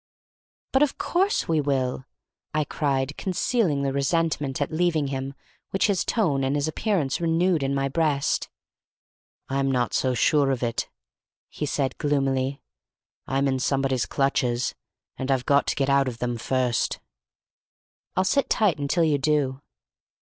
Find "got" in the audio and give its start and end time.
15.45-15.67